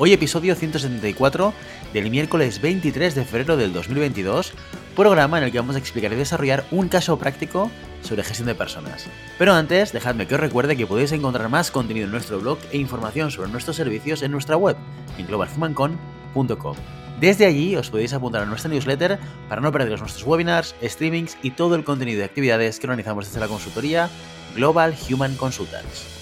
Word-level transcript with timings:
Hoy 0.00 0.12
episodio 0.12 0.54
174 0.54 1.52
del 1.92 2.08
miércoles 2.08 2.60
23 2.60 3.16
de 3.16 3.24
febrero 3.24 3.56
del 3.56 3.72
2022, 3.72 4.52
programa 4.94 5.38
en 5.38 5.44
el 5.44 5.50
que 5.50 5.58
vamos 5.58 5.74
a 5.74 5.80
explicar 5.80 6.12
y 6.12 6.16
desarrollar 6.16 6.64
un 6.70 6.88
caso 6.88 7.18
práctico 7.18 7.68
sobre 8.02 8.22
gestión 8.22 8.46
de 8.46 8.54
personas. 8.54 9.06
Pero 9.38 9.54
antes, 9.54 9.92
dejadme 9.92 10.28
que 10.28 10.36
os 10.36 10.40
recuerde 10.40 10.76
que 10.76 10.86
podéis 10.86 11.10
encontrar 11.10 11.48
más 11.48 11.72
contenido 11.72 12.06
en 12.06 12.12
nuestro 12.12 12.38
blog 12.38 12.58
e 12.70 12.78
información 12.78 13.32
sobre 13.32 13.50
nuestros 13.50 13.74
servicios 13.74 14.22
en 14.22 14.30
nuestra 14.30 14.56
web, 14.56 14.76
en 15.18 15.26
globalhumancon.com. 15.26 16.76
Desde 17.20 17.46
allí 17.46 17.74
os 17.74 17.90
podéis 17.90 18.12
apuntar 18.12 18.42
a 18.42 18.46
nuestra 18.46 18.70
newsletter 18.70 19.18
para 19.48 19.60
no 19.60 19.72
perderos 19.72 19.98
nuestros 19.98 20.24
webinars, 20.24 20.76
streamings 20.80 21.36
y 21.42 21.50
todo 21.50 21.74
el 21.74 21.82
contenido 21.82 22.20
de 22.20 22.24
actividades 22.24 22.78
que 22.78 22.86
organizamos 22.86 23.26
desde 23.26 23.40
la 23.40 23.48
consultoría 23.48 24.08
Global 24.54 24.94
Human 25.10 25.34
Consultants. 25.34 26.17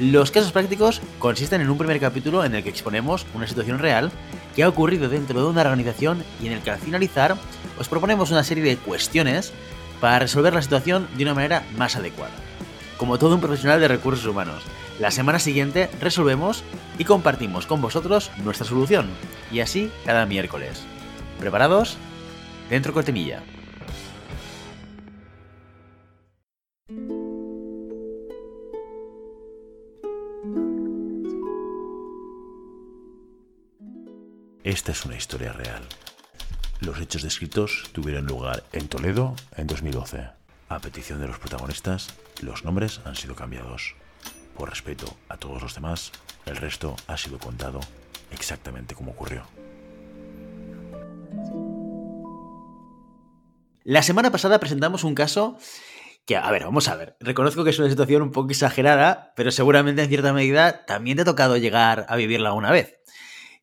Los 0.00 0.30
casos 0.30 0.50
prácticos 0.50 1.02
consisten 1.18 1.60
en 1.60 1.68
un 1.68 1.76
primer 1.76 2.00
capítulo 2.00 2.42
en 2.42 2.54
el 2.54 2.62
que 2.62 2.70
exponemos 2.70 3.26
una 3.34 3.46
situación 3.46 3.78
real 3.78 4.10
que 4.56 4.62
ha 4.62 4.68
ocurrido 4.68 5.10
dentro 5.10 5.38
de 5.38 5.46
una 5.46 5.60
organización 5.60 6.24
y 6.42 6.46
en 6.46 6.54
el 6.54 6.62
que 6.62 6.70
al 6.70 6.78
finalizar 6.78 7.36
os 7.78 7.86
proponemos 7.86 8.30
una 8.30 8.42
serie 8.42 8.64
de 8.64 8.78
cuestiones 8.78 9.52
para 10.00 10.18
resolver 10.18 10.54
la 10.54 10.62
situación 10.62 11.06
de 11.18 11.24
una 11.24 11.34
manera 11.34 11.64
más 11.76 11.96
adecuada. 11.96 12.32
Como 12.96 13.18
todo 13.18 13.34
un 13.34 13.42
profesional 13.42 13.78
de 13.78 13.88
recursos 13.88 14.24
humanos, 14.24 14.62
la 14.98 15.10
semana 15.10 15.38
siguiente 15.38 15.90
resolvemos 16.00 16.64
y 16.96 17.04
compartimos 17.04 17.66
con 17.66 17.82
vosotros 17.82 18.30
nuestra 18.42 18.66
solución, 18.66 19.06
y 19.52 19.60
así 19.60 19.90
cada 20.06 20.24
miércoles. 20.24 20.82
¿Preparados? 21.38 21.98
Dentro 22.70 22.94
cortinilla. 22.94 23.42
Esta 34.70 34.92
es 34.92 35.04
una 35.04 35.16
historia 35.16 35.52
real. 35.52 35.82
Los 36.78 37.00
hechos 37.00 37.24
descritos 37.24 37.90
tuvieron 37.92 38.26
lugar 38.26 38.62
en 38.70 38.86
Toledo 38.86 39.34
en 39.56 39.66
2012. 39.66 40.28
A 40.68 40.78
petición 40.78 41.20
de 41.20 41.26
los 41.26 41.40
protagonistas, 41.40 42.14
los 42.40 42.64
nombres 42.64 43.00
han 43.04 43.16
sido 43.16 43.34
cambiados. 43.34 43.96
Por 44.56 44.70
respeto 44.70 45.12
a 45.28 45.38
todos 45.38 45.60
los 45.60 45.74
demás, 45.74 46.12
el 46.46 46.56
resto 46.56 46.94
ha 47.08 47.16
sido 47.16 47.40
contado 47.40 47.80
exactamente 48.30 48.94
como 48.94 49.10
ocurrió. 49.10 49.42
La 53.82 54.04
semana 54.04 54.30
pasada 54.30 54.60
presentamos 54.60 55.02
un 55.02 55.16
caso 55.16 55.58
que, 56.24 56.36
a 56.36 56.48
ver, 56.52 56.62
vamos 56.62 56.86
a 56.86 56.94
ver, 56.94 57.16
reconozco 57.18 57.64
que 57.64 57.70
es 57.70 57.78
una 57.80 57.90
situación 57.90 58.22
un 58.22 58.30
poco 58.30 58.50
exagerada, 58.50 59.32
pero 59.34 59.50
seguramente 59.50 60.04
en 60.04 60.08
cierta 60.08 60.32
medida 60.32 60.86
también 60.86 61.16
te 61.16 61.22
ha 61.22 61.24
tocado 61.24 61.56
llegar 61.56 62.06
a 62.08 62.14
vivirla 62.14 62.52
una 62.52 62.70
vez. 62.70 63.00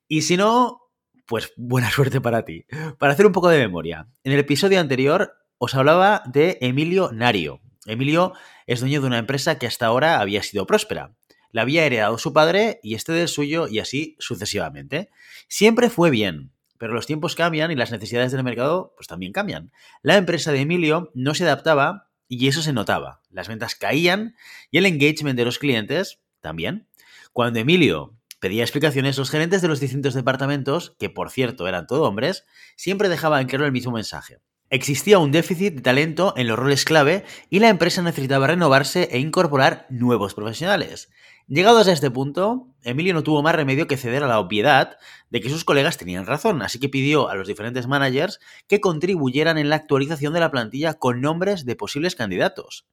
Y 0.09 0.23
si 0.23 0.35
no, 0.35 0.86
pues 1.27 1.53
buena 1.55 1.91
suerte 1.91 2.21
para 2.21 2.43
ti. 2.45 2.65
Para 2.97 3.13
hacer 3.13 3.25
un 3.25 3.33
poco 3.33 3.49
de 3.49 3.59
memoria, 3.59 4.07
en 4.23 4.31
el 4.31 4.39
episodio 4.39 4.79
anterior 4.79 5.37
os 5.59 5.75
hablaba 5.75 6.23
de 6.25 6.57
Emilio 6.61 7.11
Nario. 7.11 7.61
Emilio 7.85 8.33
es 8.65 8.79
dueño 8.79 9.01
de 9.01 9.07
una 9.07 9.17
empresa 9.17 9.57
que 9.57 9.67
hasta 9.67 9.85
ahora 9.85 10.19
había 10.19 10.43
sido 10.43 10.67
próspera. 10.67 11.15
La 11.51 11.61
había 11.61 11.85
heredado 11.85 12.17
su 12.17 12.33
padre 12.33 12.79
y 12.83 12.95
este 12.95 13.13
del 13.13 13.27
suyo 13.27 13.67
y 13.67 13.79
así 13.79 14.15
sucesivamente. 14.19 15.09
Siempre 15.47 15.89
fue 15.89 16.09
bien, 16.09 16.51
pero 16.77 16.93
los 16.93 17.07
tiempos 17.07 17.35
cambian 17.35 17.71
y 17.71 17.75
las 17.75 17.91
necesidades 17.91 18.31
del 18.31 18.43
mercado 18.43 18.93
pues 18.97 19.07
también 19.07 19.31
cambian. 19.31 19.71
La 20.01 20.17
empresa 20.17 20.51
de 20.51 20.61
Emilio 20.61 21.11
no 21.13 21.33
se 21.33 21.45
adaptaba 21.45 22.09
y 22.27 22.47
eso 22.47 22.61
se 22.61 22.73
notaba. 22.73 23.21
Las 23.31 23.47
ventas 23.47 23.75
caían 23.75 24.35
y 24.69 24.77
el 24.77 24.85
engagement 24.85 25.37
de 25.37 25.45
los 25.45 25.59
clientes 25.59 26.19
también. 26.41 26.87
Cuando 27.31 27.59
Emilio 27.59 28.17
pedía 28.39 28.63
explicaciones, 28.63 29.17
los 29.17 29.29
gerentes 29.29 29.61
de 29.61 29.67
los 29.67 29.79
distintos 29.79 30.13
departamentos, 30.13 30.95
que 30.99 31.09
por 31.09 31.29
cierto 31.29 31.67
eran 31.67 31.87
todo 31.87 32.03
hombres, 32.03 32.45
siempre 32.75 33.09
dejaban 33.09 33.47
claro 33.47 33.65
el 33.65 33.71
mismo 33.71 33.91
mensaje. 33.91 34.39
Existía 34.69 35.17
un 35.17 35.31
déficit 35.31 35.75
de 35.75 35.81
talento 35.81 36.33
en 36.35 36.47
los 36.47 36.59
roles 36.59 36.83
clave 36.83 37.23
y 37.49 37.59
la 37.59 37.69
empresa 37.69 38.01
necesitaba 38.01 38.47
renovarse 38.47 39.07
e 39.11 39.19
incorporar 39.19 39.87
nuevos 39.89 40.33
profesionales. 40.33 41.09
Llegados 41.47 41.87
a 41.87 41.93
este 41.93 42.11
punto, 42.11 42.67
Emilio 42.83 43.13
no 43.13 43.23
tuvo 43.23 43.41
más 43.41 43.55
remedio 43.55 43.87
que 43.87 43.95
ceder 43.95 44.23
a 44.23 44.27
la 44.27 44.39
obviedad 44.41 44.97
de 45.29 45.39
que 45.39 45.49
sus 45.49 45.63
colegas 45.63 45.95
tenían 45.95 46.25
razón, 46.25 46.61
así 46.61 46.79
que 46.79 46.89
pidió 46.89 47.29
a 47.29 47.35
los 47.35 47.47
diferentes 47.47 47.87
managers 47.87 48.41
que 48.67 48.81
contribuyeran 48.81 49.57
en 49.57 49.69
la 49.69 49.77
actualización 49.77 50.33
de 50.33 50.41
la 50.41 50.51
plantilla 50.51 50.95
con 50.95 51.21
nombres 51.21 51.63
de 51.63 51.77
posibles 51.77 52.15
candidatos. 52.15 52.85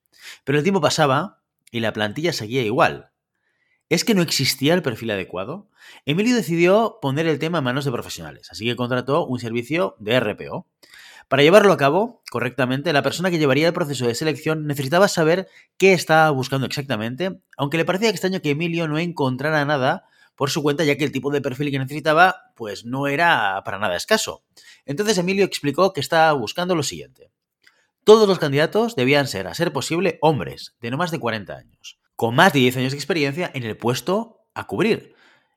Pero 0.44 0.58
el 0.58 0.62
tiempo 0.62 0.80
pasaba 0.80 1.42
y 1.72 1.80
la 1.80 1.92
plantilla 1.92 2.32
seguía 2.32 2.62
igual. 2.62 3.10
¿Es 3.90 4.02
que 4.04 4.14
no 4.14 4.22
existía 4.22 4.72
el 4.72 4.82
perfil 4.82 5.10
adecuado? 5.10 5.68
Emilio 6.06 6.34
decidió 6.34 6.98
poner 7.02 7.26
el 7.26 7.38
tema 7.38 7.58
en 7.58 7.64
manos 7.64 7.84
de 7.84 7.92
profesionales, 7.92 8.48
así 8.50 8.64
que 8.64 8.76
contrató 8.76 9.26
un 9.26 9.38
servicio 9.38 9.94
de 9.98 10.18
RPO. 10.18 10.66
Para 11.28 11.42
llevarlo 11.42 11.72
a 11.72 11.76
cabo 11.76 12.22
correctamente, 12.30 12.94
la 12.94 13.02
persona 13.02 13.30
que 13.30 13.38
llevaría 13.38 13.66
el 13.66 13.74
proceso 13.74 14.06
de 14.06 14.14
selección 14.14 14.66
necesitaba 14.66 15.06
saber 15.06 15.48
qué 15.76 15.92
estaba 15.92 16.30
buscando 16.30 16.66
exactamente, 16.66 17.42
aunque 17.58 17.76
le 17.76 17.84
parecía 17.84 18.08
extraño 18.08 18.40
que 18.40 18.50
Emilio 18.50 18.88
no 18.88 18.98
encontrara 18.98 19.62
nada 19.66 20.04
por 20.34 20.50
su 20.50 20.62
cuenta, 20.62 20.84
ya 20.84 20.96
que 20.96 21.04
el 21.04 21.12
tipo 21.12 21.30
de 21.30 21.42
perfil 21.42 21.70
que 21.70 21.78
necesitaba 21.78 22.36
pues 22.56 22.86
no 22.86 23.06
era 23.06 23.60
para 23.66 23.78
nada 23.78 23.96
escaso. 23.96 24.44
Entonces 24.86 25.18
Emilio 25.18 25.44
explicó 25.44 25.92
que 25.92 26.00
estaba 26.00 26.32
buscando 26.32 26.74
lo 26.74 26.82
siguiente. 26.82 27.30
Todos 28.02 28.26
los 28.26 28.38
candidatos 28.38 28.96
debían 28.96 29.26
ser, 29.26 29.46
a 29.46 29.54
ser 29.54 29.74
posible, 29.74 30.18
hombres 30.22 30.74
de 30.80 30.90
no 30.90 30.96
más 30.96 31.10
de 31.10 31.20
40 31.20 31.54
años 31.54 31.98
con 32.16 32.34
más 32.34 32.52
de 32.52 32.60
10 32.60 32.76
años 32.78 32.92
de 32.92 32.98
experiencia 32.98 33.50
en 33.54 33.64
el 33.64 33.76
puesto 33.76 34.46
a 34.54 34.66
cubrir, 34.66 35.14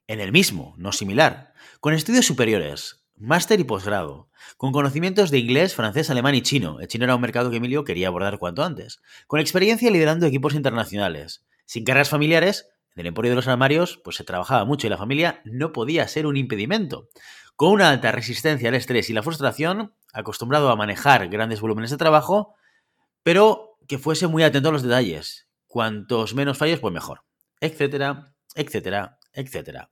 en 0.08 0.20
el 0.20 0.32
mismo, 0.32 0.74
no 0.78 0.92
similar, 0.92 1.54
con 1.80 1.94
estudios 1.94 2.26
superiores, 2.26 3.06
máster 3.16 3.60
y 3.60 3.64
posgrado, 3.64 4.30
con 4.58 4.72
conocimientos 4.72 5.32
de 5.32 5.40
inglés, 5.40 5.76
francés, 5.76 6.10
alemán 6.10 6.36
y 6.36 6.42
chino. 6.42 6.80
El 6.80 6.88
chino 6.88 7.04
era 7.04 7.16
un 7.16 7.22
mercado 7.22 7.50
que 7.50 7.58
Emilio 7.58 7.84
quería 7.84 8.08
abordar 8.08 8.40
cuanto 8.40 8.64
antes, 8.64 9.02
con 9.28 9.40
experiencia 9.40 9.92
liderando 9.92 10.26
equipos 10.26 10.54
internacionales, 10.54 11.46
sin 11.66 11.84
carreras 11.84 12.10
familiares. 12.10 12.70
En 12.96 13.02
el 13.02 13.08
emporio 13.08 13.32
de 13.32 13.36
los 13.36 13.48
armarios, 13.48 14.00
pues 14.04 14.16
se 14.16 14.24
trabajaba 14.24 14.66
mucho 14.66 14.88
y 14.88 14.90
la 14.90 14.98
familia 14.98 15.42
no 15.46 15.72
podía 15.72 16.08
ser 16.08 16.26
un 16.26 16.38
impedimento. 16.38 17.10
Con 17.56 17.72
una 17.72 17.90
alta 17.90 18.12
resistencia 18.12 18.70
al 18.70 18.76
estrés 18.76 19.10
y 19.10 19.14
la 19.14 19.24
frustración, 19.24 19.94
acostumbrado 20.14 20.70
a 20.70 20.76
manejar 20.76 21.28
grandes 21.28 21.62
volúmenes 21.62 21.92
de 21.92 21.98
trabajo, 21.98 22.56
pero 23.24 23.78
que 23.88 23.98
fuese 23.98 24.28
muy 24.28 24.44
atento 24.44 24.70
a 24.70 24.72
los 24.72 24.84
detalles, 24.84 25.47
Cuantos 25.68 26.34
menos 26.34 26.58
fallos, 26.58 26.80
pues 26.80 26.94
mejor. 26.94 27.24
Etcétera, 27.60 28.34
etcétera, 28.56 29.20
etcétera. 29.34 29.92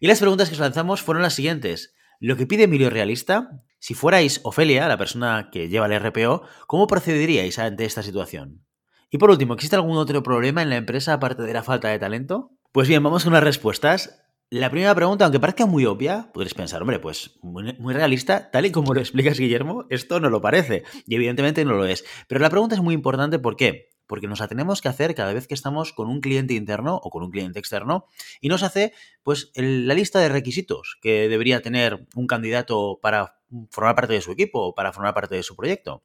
Y 0.00 0.06
las 0.06 0.20
preguntas 0.20 0.48
que 0.48 0.54
os 0.54 0.60
lanzamos 0.60 1.02
fueron 1.02 1.22
las 1.22 1.34
siguientes. 1.34 1.94
¿Lo 2.18 2.36
que 2.36 2.46
pide 2.46 2.64
Emilio 2.64 2.88
realista? 2.88 3.62
Si 3.78 3.94
fuerais 3.94 4.40
Ofelia, 4.42 4.88
la 4.88 4.96
persona 4.96 5.50
que 5.52 5.68
lleva 5.68 5.86
el 5.86 6.00
RPO, 6.00 6.42
¿cómo 6.66 6.86
procederíais 6.86 7.58
ante 7.58 7.84
esta 7.84 8.02
situación? 8.02 8.64
Y 9.10 9.18
por 9.18 9.30
último, 9.30 9.54
¿existe 9.54 9.76
algún 9.76 9.98
otro 9.98 10.22
problema 10.22 10.62
en 10.62 10.70
la 10.70 10.76
empresa 10.76 11.12
aparte 11.12 11.42
de 11.42 11.52
la 11.52 11.62
falta 11.62 11.88
de 11.88 11.98
talento? 11.98 12.52
Pues 12.72 12.88
bien, 12.88 13.02
vamos 13.02 13.24
con 13.24 13.32
las 13.32 13.44
respuestas. 13.44 14.22
La 14.48 14.70
primera 14.70 14.94
pregunta, 14.94 15.24
aunque 15.24 15.40
parezca 15.40 15.66
muy 15.66 15.86
obvia, 15.86 16.30
podréis 16.32 16.54
pensar, 16.54 16.80
hombre, 16.80 16.98
pues 16.98 17.38
muy, 17.42 17.74
muy, 17.78 17.94
realista, 17.94 18.50
tal 18.50 18.66
y 18.66 18.70
como 18.70 18.94
lo 18.94 19.00
explicas, 19.00 19.38
Guillermo, 19.38 19.86
esto 19.90 20.20
no 20.20 20.30
lo 20.30 20.40
parece. 20.40 20.84
Y 21.06 21.16
evidentemente 21.16 21.64
no 21.64 21.74
lo 21.74 21.84
es. 21.84 22.04
Pero 22.28 22.40
la 22.40 22.50
pregunta 22.50 22.76
es 22.76 22.80
muy 22.80 22.94
importante, 22.94 23.38
¿por 23.38 23.56
qué? 23.56 23.90
Porque 24.06 24.26
nos 24.26 24.40
la 24.40 24.48
tenemos 24.48 24.80
que 24.80 24.88
hacer 24.88 25.14
cada 25.14 25.32
vez 25.32 25.46
que 25.46 25.54
estamos 25.54 25.92
con 25.92 26.08
un 26.08 26.20
cliente 26.20 26.54
interno 26.54 26.96
o 27.02 27.10
con 27.10 27.22
un 27.22 27.30
cliente 27.30 27.58
externo 27.58 28.06
y 28.40 28.48
nos 28.48 28.62
hace 28.62 28.92
pues 29.22 29.50
la 29.54 29.94
lista 29.94 30.20
de 30.20 30.28
requisitos 30.28 30.98
que 31.00 31.28
debería 31.28 31.62
tener 31.62 32.06
un 32.14 32.26
candidato 32.26 32.98
para 33.02 33.38
formar 33.70 33.94
parte 33.94 34.14
de 34.14 34.20
su 34.20 34.32
equipo 34.32 34.60
o 34.60 34.74
para 34.74 34.92
formar 34.92 35.14
parte 35.14 35.34
de 35.34 35.42
su 35.42 35.56
proyecto. 35.56 36.04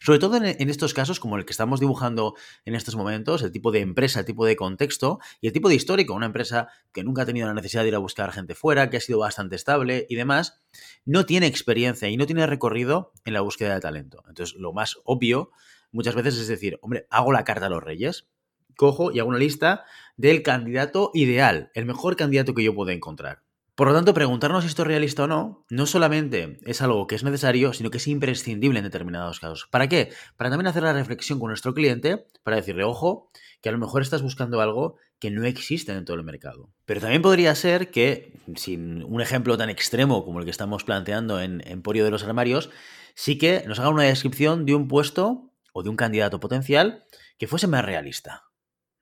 Sobre 0.00 0.18
todo 0.18 0.36
en, 0.36 0.70
estos 0.70 0.94
casos 0.94 1.20
como 1.20 1.36
el 1.36 1.44
que 1.44 1.52
estamos 1.52 1.80
dibujando 1.80 2.34
en 2.64 2.74
estos 2.74 2.96
momentos, 2.96 3.42
el 3.42 3.52
tipo 3.52 3.72
de 3.72 3.80
empresa, 3.80 4.20
el 4.20 4.26
tipo 4.26 4.44
de 4.44 4.56
contexto 4.56 5.20
y 5.40 5.46
el 5.46 5.52
tipo 5.52 5.68
de 5.68 5.74
histórico, 5.74 6.14
una 6.14 6.26
empresa 6.26 6.68
que 6.92 7.02
nunca 7.02 7.22
ha 7.22 7.26
tenido 7.26 7.46
la 7.46 7.54
necesidad 7.54 7.82
de 7.82 7.88
ir 7.88 7.94
a 7.94 7.98
buscar 7.98 8.32
gente 8.32 8.54
fuera, 8.54 8.90
que 8.90 8.98
ha 8.98 9.00
sido 9.00 9.20
bastante 9.20 9.56
estable 9.56 10.06
y 10.08 10.16
demás, 10.16 10.60
no 11.04 11.26
tiene 11.26 11.46
experiencia 11.46 12.08
y 12.08 12.16
no 12.16 12.26
tiene 12.26 12.46
recorrido 12.46 13.12
en 13.24 13.32
la 13.32 13.40
búsqueda 13.40 13.74
de 13.74 13.80
talento. 13.80 14.22
Entonces, 14.28 14.56
lo 14.58 14.72
más 14.72 14.98
obvio 15.04 15.50
muchas 15.92 16.14
veces 16.14 16.38
es 16.38 16.48
decir, 16.48 16.78
hombre, 16.82 17.06
hago 17.10 17.32
la 17.32 17.44
carta 17.44 17.66
a 17.66 17.70
los 17.70 17.82
reyes, 17.82 18.28
cojo 18.76 19.12
y 19.12 19.20
hago 19.20 19.28
una 19.28 19.38
lista 19.38 19.84
del 20.16 20.42
candidato 20.42 21.10
ideal, 21.14 21.70
el 21.74 21.86
mejor 21.86 22.16
candidato 22.16 22.54
que 22.54 22.64
yo 22.64 22.74
pueda 22.74 22.92
encontrar. 22.92 23.42
Por 23.74 23.88
lo 23.88 23.94
tanto, 23.94 24.12
preguntarnos 24.12 24.64
si 24.64 24.68
esto 24.68 24.82
es 24.82 24.88
realista 24.88 25.24
o 25.24 25.26
no, 25.26 25.64
no 25.70 25.86
solamente 25.86 26.58
es 26.66 26.82
algo 26.82 27.06
que 27.06 27.14
es 27.14 27.24
necesario, 27.24 27.72
sino 27.72 27.90
que 27.90 27.96
es 27.96 28.06
imprescindible 28.08 28.78
en 28.78 28.84
determinados 28.84 29.40
casos. 29.40 29.68
¿Para 29.70 29.88
qué? 29.88 30.12
Para 30.36 30.50
también 30.50 30.66
hacer 30.66 30.82
la 30.82 30.92
reflexión 30.92 31.38
con 31.38 31.48
nuestro 31.48 31.72
cliente, 31.72 32.26
para 32.42 32.56
decirle, 32.56 32.84
ojo, 32.84 33.30
que 33.62 33.70
a 33.70 33.72
lo 33.72 33.78
mejor 33.78 34.02
estás 34.02 34.20
buscando 34.20 34.60
algo 34.60 34.96
que 35.18 35.30
no 35.30 35.44
existe 35.44 35.94
dentro 35.94 36.14
del 36.14 36.26
mercado. 36.26 36.68
Pero 36.84 37.00
también 37.00 37.22
podría 37.22 37.54
ser 37.54 37.90
que, 37.90 38.34
sin 38.56 39.02
un 39.04 39.22
ejemplo 39.22 39.56
tan 39.56 39.70
extremo 39.70 40.26
como 40.26 40.40
el 40.40 40.44
que 40.44 40.50
estamos 40.50 40.84
planteando 40.84 41.40
en 41.40 41.66
Emporio 41.66 42.04
de 42.04 42.10
los 42.10 42.24
Armarios, 42.24 42.68
sí 43.14 43.38
que 43.38 43.64
nos 43.66 43.78
haga 43.78 43.88
una 43.88 44.02
descripción 44.02 44.66
de 44.66 44.74
un 44.74 44.88
puesto 44.88 45.49
o 45.72 45.82
de 45.82 45.90
un 45.90 45.96
candidato 45.96 46.40
potencial 46.40 47.04
que 47.38 47.46
fuese 47.46 47.66
más 47.66 47.84
realista. 47.84 48.44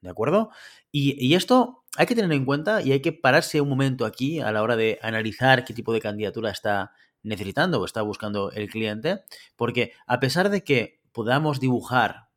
¿De 0.01 0.11
acuerdo? 0.11 0.51
Y, 0.93 1.35
esto 1.35 1.85
hay 1.97 2.07
que 2.07 2.15
tener 2.15 2.33
en 2.33 2.45
cuenta 2.45 2.83
y 2.83 2.93
hay 2.93 3.01
que 3.01 3.13
pararse 3.13 3.61
un 3.61 3.69
momento 3.69 4.07
aquí 4.07 4.41
a 4.41 4.53
la 4.53 4.63
hora 4.63 4.77
de 4.77 4.99
analizar 5.03 5.65
qué 5.65 5.75
tipo 5.75 5.93
de 5.93 6.01
candidatura 6.01 6.51
está 6.51 6.93
necesitando 7.23 7.81
o 7.81 7.85
está 7.85 8.03
buscando 8.03 8.53
el 8.53 8.71
cliente, 8.71 9.23
porque 9.57 9.93
a 10.07 10.21
pesar 10.21 10.51
de 10.51 10.63
que 10.63 11.01
podamos 11.13 11.59
dibujar 11.59 12.29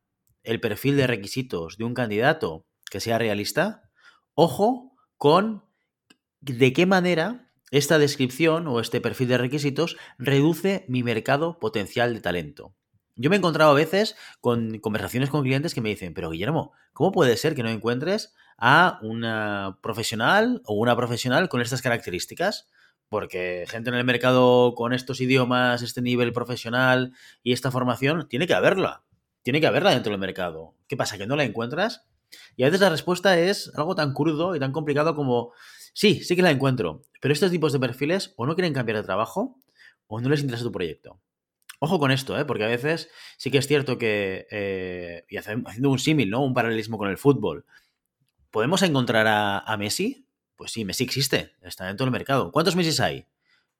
el 0.42 0.60
perfil 0.60 0.96
de 0.96 1.06
requisitos 1.06 1.76
de 1.76 1.84
un 1.84 1.94
candidato 1.94 2.66
que 2.90 3.00
sea 3.00 3.18
realista, 3.18 3.90
ojo 4.34 4.92
con 5.16 5.64
de 6.40 6.72
qué 6.72 6.84
manera 6.84 7.52
esta 7.70 7.98
descripción 7.98 8.66
o 8.66 8.80
este 8.80 9.00
perfil 9.00 9.28
de 9.28 9.38
requisitos 9.38 9.96
reduce 10.18 10.84
mi 10.88 11.02
mercado 11.02 11.58
potencial 11.60 12.12
de 12.12 12.20
talento. 12.20 12.74
Yo 13.14 13.28
me 13.28 13.36
he 13.36 13.38
encontrado 13.38 13.70
a 13.70 13.74
veces 13.74 14.16
con 14.40 14.78
conversaciones 14.78 15.28
con 15.28 15.42
clientes 15.42 15.74
que 15.74 15.82
me 15.82 15.90
dicen, 15.90 16.14
pero 16.14 16.30
Guillermo, 16.30 16.72
¿cómo 16.92 17.12
puede 17.12 17.36
ser 17.36 17.54
que 17.54 17.62
no 17.62 17.68
encuentres 17.68 18.34
a 18.56 18.98
una 19.02 19.78
profesional 19.82 20.62
o 20.64 20.74
una 20.74 20.96
profesional 20.96 21.48
con 21.48 21.60
estas 21.60 21.82
características? 21.82 22.68
Porque 23.10 23.66
gente 23.68 23.90
en 23.90 23.96
el 23.96 24.04
mercado 24.04 24.74
con 24.74 24.94
estos 24.94 25.20
idiomas, 25.20 25.82
este 25.82 26.00
nivel 26.00 26.32
profesional 26.32 27.12
y 27.42 27.52
esta 27.52 27.70
formación, 27.70 28.28
tiene 28.28 28.46
que 28.46 28.54
haberla. 28.54 29.04
Tiene 29.42 29.60
que 29.60 29.66
haberla 29.66 29.90
dentro 29.90 30.10
del 30.10 30.20
mercado. 30.20 30.74
¿Qué 30.88 30.96
pasa? 30.96 31.18
¿Que 31.18 31.26
no 31.26 31.36
la 31.36 31.44
encuentras? 31.44 32.06
Y 32.56 32.62
a 32.62 32.66
veces 32.66 32.80
la 32.80 32.88
respuesta 32.88 33.38
es 33.38 33.70
algo 33.76 33.94
tan 33.94 34.14
crudo 34.14 34.56
y 34.56 34.58
tan 34.60 34.72
complicado 34.72 35.14
como, 35.14 35.52
sí, 35.92 36.24
sí 36.24 36.34
que 36.34 36.42
la 36.42 36.50
encuentro, 36.50 37.02
pero 37.20 37.34
estos 37.34 37.50
tipos 37.50 37.74
de 37.74 37.80
perfiles 37.80 38.32
o 38.36 38.46
no 38.46 38.54
quieren 38.54 38.72
cambiar 38.72 38.96
de 38.96 39.04
trabajo 39.04 39.58
o 40.06 40.20
no 40.20 40.30
les 40.30 40.40
interesa 40.40 40.64
tu 40.64 40.72
proyecto. 40.72 41.20
Ojo 41.84 41.98
con 41.98 42.12
esto, 42.12 42.38
¿eh? 42.38 42.44
porque 42.44 42.62
a 42.62 42.68
veces 42.68 43.10
sí 43.36 43.50
que 43.50 43.58
es 43.58 43.66
cierto 43.66 43.98
que, 43.98 44.46
eh, 44.52 45.24
y 45.28 45.36
haciendo 45.36 45.90
un 45.90 45.98
símil, 45.98 46.30
¿no? 46.30 46.44
Un 46.44 46.54
paralelismo 46.54 46.96
con 46.96 47.10
el 47.10 47.18
fútbol. 47.18 47.66
¿Podemos 48.52 48.82
encontrar 48.82 49.26
a, 49.26 49.76
Messi? 49.76 50.28
Pues 50.54 50.70
sí, 50.70 50.84
Messi 50.84 51.02
existe, 51.02 51.56
está 51.60 51.86
dentro 51.86 52.06
del 52.06 52.12
mercado. 52.12 52.52
¿Cuántos 52.52 52.76
Messi 52.76 53.02
hay? 53.02 53.26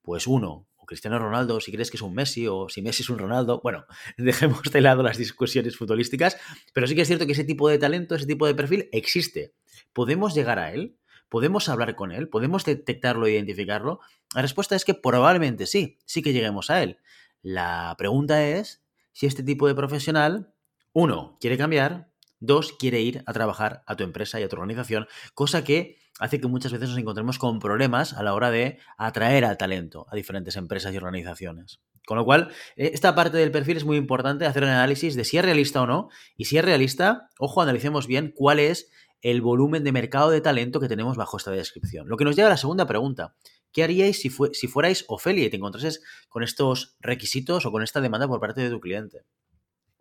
Pues 0.03 0.27
uno. 0.27 0.67
O 0.79 0.85
Cristiano 0.85 1.17
Ronaldo, 1.21 1.61
si 1.61 1.71
crees 1.71 1.93
que 1.93 1.97
es 1.97 2.03
un 2.03 2.13
Messi, 2.13 2.49
o 2.49 2.69
si 2.69 2.83
Messi 2.83 3.05
es 3.05 3.09
un 3.09 3.19
Ronaldo. 3.19 3.61
Bueno, 3.63 3.87
dejemos 4.17 4.63
de 4.63 4.81
lado 4.81 5.05
las 5.05 5.17
discusiones 5.17 5.77
futbolísticas, 5.77 6.37
pero 6.75 6.89
sí 6.89 6.97
que 6.97 7.03
es 7.03 7.07
cierto 7.07 7.27
que 7.27 7.35
ese 7.35 7.45
tipo 7.45 7.69
de 7.69 7.79
talento, 7.79 8.17
ese 8.17 8.27
tipo 8.27 8.49
de 8.49 8.57
perfil 8.57 8.89
existe. 8.91 9.55
¿Podemos 9.93 10.35
llegar 10.35 10.59
a 10.59 10.73
él? 10.73 10.99
¿Podemos 11.29 11.69
hablar 11.69 11.95
con 11.95 12.11
él? 12.11 12.29
¿Podemos 12.29 12.65
detectarlo 12.65 13.27
e 13.27 13.35
identificarlo? 13.35 14.01
La 14.35 14.43
respuesta 14.43 14.75
es 14.75 14.85
que 14.85 14.95
probablemente 14.95 15.67
sí, 15.67 15.99
sí 16.05 16.21
que 16.21 16.33
lleguemos 16.33 16.69
a 16.69 16.83
él. 16.83 16.99
La 17.43 17.95
pregunta 17.99 18.47
es 18.47 18.85
si 19.13 19.27
este 19.27 19.43
tipo 19.43 19.67
de 19.67 19.75
profesional, 19.75 20.55
uno, 20.93 21.37
quiere 21.41 21.59
cambiar, 21.59 22.13
dos, 22.41 22.73
quiere 22.73 23.01
ir 23.01 23.23
a 23.27 23.33
trabajar 23.33 23.83
a 23.87 23.97
tu 23.97 24.05
empresa 24.05 24.41
y 24.41 24.45
a 24.45 24.49
tu 24.49 24.57
organización, 24.57 25.07
cosa 25.35 25.65
que 25.65 25.99
hace 26.19 26.41
que 26.41 26.49
muchas 26.49 26.73
veces 26.73 26.89
nos 26.89 26.99
encontremos 26.99 27.39
con 27.39 27.59
problemas 27.59 28.13
a 28.13 28.23
la 28.23 28.35
hora 28.35 28.51
de 28.51 28.79
atraer 28.97 29.45
al 29.45 29.59
talento 29.59 30.07
a 30.11 30.17
diferentes 30.17 30.57
empresas 30.57 30.95
y 30.95 30.97
organizaciones. 30.97 31.81
Con 32.07 32.17
lo 32.17 32.25
cual, 32.25 32.51
eh, 32.77 32.91
esta 32.95 33.15
parte 33.15 33.39
del 33.39 33.53
perfil 33.53 33.77
es 33.77 33.85
muy 33.85 33.97
importante, 33.97 34.47
hacer 34.47 34.63
un 34.65 34.71
análisis 34.71 35.15
de 35.15 35.25
si 35.25 35.39
es 35.39 35.45
realista 35.45 35.83
o 35.83 35.87
no, 35.87 36.09
y 36.37 36.47
si 36.47 36.59
es 36.59 36.65
realista, 36.65 37.29
ojo, 37.39 37.63
analicemos 37.63 38.07
bien 38.07 38.33
cuál 38.35 38.59
es 38.59 38.91
el 39.21 39.41
volumen 39.41 39.85
de 39.85 39.93
mercado 39.93 40.31
de 40.31 40.41
talento 40.41 40.81
que 40.81 40.89
tenemos 40.89 41.17
bajo 41.17 41.37
esta 41.37 41.53
descripción. 41.53 42.09
Lo 42.09 42.17
que 42.17 42.25
nos 42.25 42.35
lleva 42.35 42.49
a 42.49 42.51
la 42.51 42.57
segunda 42.57 42.87
pregunta. 42.87 43.35
¿Qué 43.73 43.83
haríais 43.83 44.21
si, 44.21 44.29
fuerais 44.69 45.05
Ofelia 45.09 45.47
y 45.47 45.51
te 45.51 45.57
encontrases 45.57 46.03
con 46.29 46.43
estos 46.43 46.97
requisitos 47.01 47.65
o 47.65 47.73
con 47.73 47.83
esta 47.83 48.01
demanda 48.01 48.29
por 48.29 48.41
parte 48.41 48.61
de 48.61 48.71
tu 48.71 48.81
cliente? 48.81 49.25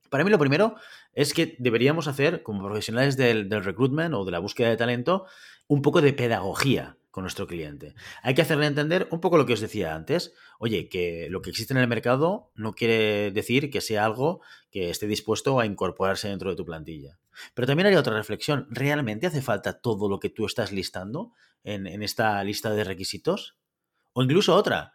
Para 0.10 0.26
mí 0.26 0.30
lo 0.30 0.38
primero 0.38 0.76
es 1.14 1.34
que 1.34 1.56
deberíamos 1.58 2.10
hacer, 2.10 2.44
como 2.44 2.66
profesionales 2.66 3.16
del, 3.16 3.50
recruitment 3.50 4.14
o 4.14 4.26
de 4.26 4.32
la 4.32 4.40
búsqueda 4.40 4.70
de 4.70 4.76
talento, 4.76 5.26
un 5.68 5.82
poco 5.82 6.02
de 6.02 6.12
pedagogía 6.12 6.98
con 7.12 7.24
nuestro 7.24 7.48
cliente. 7.48 7.96
Hay 8.22 8.34
que 8.34 8.42
hacerle 8.42 8.66
entender 8.66 9.08
un 9.12 9.22
poco 9.22 9.38
lo 9.38 9.46
que 9.46 9.54
os 9.54 9.62
decía 9.62 9.96
antes. 9.96 10.34
Oye, 10.60 10.90
que 10.90 11.28
lo 11.30 11.42
que 11.42 11.50
existe 11.50 11.74
en 11.74 11.80
el 11.80 11.88
mercado 11.88 12.52
no 12.56 12.74
quiere 12.74 13.32
decir 13.32 13.70
que 13.70 13.80
sea 13.80 14.04
algo 14.04 14.42
que 14.70 14.90
esté 14.90 15.08
dispuesto 15.08 15.62
a 15.62 15.66
incorporarse 15.66 16.28
dentro 16.28 16.50
de 16.50 16.58
tu 16.58 16.66
plantilla. 16.66 17.18
Pero 17.54 17.68
también 17.68 17.88
hay 17.88 17.96
otra 17.96 18.14
reflexión. 18.14 18.68
¿Realmente 18.70 19.28
hace 19.28 19.42
falta 19.42 19.80
todo 19.80 20.10
lo 20.10 20.20
que 20.20 20.30
tú 20.30 20.46
estás 20.46 20.74
listando 20.74 21.32
en 21.64 22.04
esta 22.04 22.44
lista 22.44 22.72
de 22.72 22.84
requisitos? 22.84 23.56
O 24.14 24.24
incluso 24.24 24.56
otra. 24.56 24.94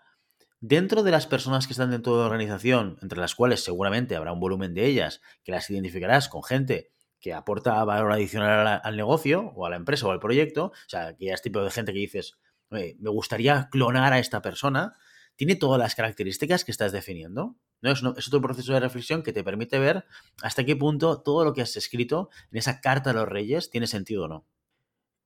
Dentro 0.61 1.03
de 1.03 1.11
las 1.11 1.27
personas 1.27 1.67
que 1.67 1.73
están 1.73 1.91
dentro 1.91 2.15
de 2.15 2.21
la 2.21 2.27
organización, 2.27 2.99
entre 3.03 3.21
las 3.21 3.35
cuales 3.35 3.63
seguramente 3.63 4.17
habrá 4.17 4.33
un 4.33 4.41
volumen 4.41 4.75
de 4.75 4.87
ellas, 4.87 5.21
que 5.45 5.53
las 5.53 5.69
identificarás 5.71 6.29
con 6.29 6.43
gente 6.43 6.91
que 7.21 7.33
aporta 7.35 7.83
valor 7.85 8.13
adicional 8.13 8.81
al 8.83 8.97
negocio 8.97 9.53
o 9.55 9.67
a 9.67 9.71
la 9.71 9.77
empresa 9.77 10.07
o 10.07 10.11
al 10.11 10.21
proyecto, 10.21 10.67
o 10.67 10.89
sea, 10.89 11.17
que 11.17 11.33
es 11.33 11.43
tipo 11.43 11.63
de 11.63 11.71
gente 11.71 11.93
que 11.93 11.99
dices, 11.99 12.37
me 12.71 12.95
gustaría 13.11 13.69
clonar 13.71 14.13
a 14.13 14.19
esta 14.19 14.43
persona, 14.43 14.95
tiene 15.37 15.55
todas 15.55 15.79
las 15.79 15.95
características 15.95 16.65
que 16.65 16.73
estás 16.73 16.93
definiendo. 16.93 17.57
¿no? 17.81 17.93
Es, 17.93 18.03
otro 18.03 18.41
proceso 18.41 18.73
de 18.73 18.81
reflexión 18.81 19.23
que 19.23 19.33
te 19.33 19.45
permite 19.45 19.79
ver 19.79 20.07
hasta 20.43 20.65
qué 20.65 20.77
punto 20.77 21.21
todo 21.21 21.45
lo 21.45 21.53
que 21.53 21.63
has 21.63 21.77
escrito 21.77 22.31
en 22.51 22.59
esa 22.59 22.81
carta 22.81 23.11
a 23.11 23.13
los 23.13 23.29
reyes 23.29 23.71
tiene 23.71 23.87
sentido 23.87 24.25
o 24.25 24.29
no. 24.29 24.47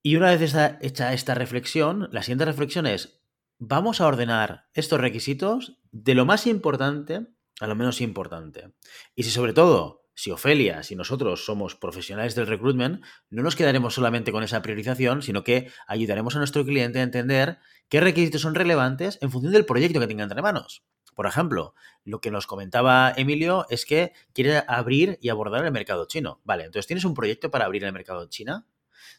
Y 0.02 0.16
una 0.16 0.34
vez 0.34 0.54
hecha 0.80 1.12
esta 1.12 1.34
reflexión, 1.34 2.08
la 2.10 2.22
siguiente 2.22 2.46
reflexión 2.46 2.86
es, 2.86 3.19
vamos 3.60 4.00
a 4.00 4.06
ordenar 4.06 4.64
estos 4.72 5.00
requisitos 5.00 5.78
de 5.92 6.14
lo 6.14 6.24
más 6.24 6.46
importante 6.46 7.28
a 7.60 7.66
lo 7.66 7.76
menos 7.76 8.00
importante. 8.00 8.72
Y 9.14 9.22
si 9.24 9.30
sobre 9.30 9.52
todo, 9.52 10.06
si 10.14 10.30
Ofelia, 10.30 10.82
si 10.82 10.96
nosotros 10.96 11.44
somos 11.44 11.76
profesionales 11.76 12.34
del 12.34 12.46
recruitment, 12.46 13.04
no 13.28 13.42
nos 13.42 13.56
quedaremos 13.56 13.92
solamente 13.92 14.32
con 14.32 14.42
esa 14.42 14.62
priorización, 14.62 15.20
sino 15.20 15.44
que 15.44 15.70
ayudaremos 15.86 16.34
a 16.34 16.38
nuestro 16.38 16.64
cliente 16.64 17.00
a 17.00 17.02
entender 17.02 17.58
qué 17.90 18.00
requisitos 18.00 18.40
son 18.40 18.54
relevantes 18.54 19.18
en 19.20 19.30
función 19.30 19.52
del 19.52 19.66
proyecto 19.66 20.00
que 20.00 20.06
tenga 20.06 20.22
entre 20.22 20.40
manos. 20.40 20.84
Por 21.14 21.26
ejemplo, 21.26 21.74
lo 22.02 22.22
que 22.22 22.30
nos 22.30 22.46
comentaba 22.46 23.12
Emilio 23.14 23.66
es 23.68 23.84
que 23.84 24.14
quiere 24.32 24.62
abrir 24.66 25.18
y 25.20 25.28
abordar 25.28 25.66
el 25.66 25.72
mercado 25.72 26.06
chino. 26.06 26.40
Vale, 26.44 26.64
entonces 26.64 26.86
tienes 26.86 27.04
un 27.04 27.12
proyecto 27.12 27.50
para 27.50 27.66
abrir 27.66 27.84
el 27.84 27.92
mercado 27.92 28.26
china. 28.30 28.66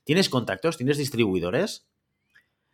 ¿Tienes 0.04 0.30
contactos? 0.30 0.78
¿Tienes 0.78 0.98
distribuidores? 0.98 1.91